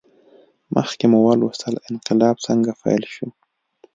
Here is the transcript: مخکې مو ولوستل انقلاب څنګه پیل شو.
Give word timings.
مخکې 0.75 1.05
مو 1.11 1.19
ولوستل 1.27 1.75
انقلاب 1.89 2.35
څنګه 2.47 2.71
پیل 2.81 3.03
شو. 3.13 3.27